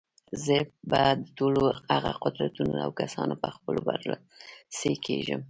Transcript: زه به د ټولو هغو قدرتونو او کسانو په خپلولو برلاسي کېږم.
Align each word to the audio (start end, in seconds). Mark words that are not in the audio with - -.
زه 0.43 0.57
به 0.89 1.01
د 1.19 1.23
ټولو 1.37 1.61
هغو 1.93 2.11
قدرتونو 2.23 2.73
او 2.85 2.89
کسانو 3.01 3.33
په 3.41 3.47
خپلولو 3.55 3.85
برلاسي 3.89 4.93
کېږم. 5.05 5.39